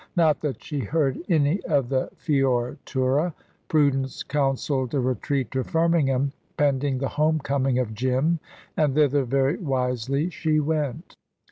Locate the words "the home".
6.97-7.37